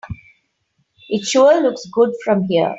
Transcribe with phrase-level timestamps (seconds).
[1.09, 2.69] It sure looks good from here.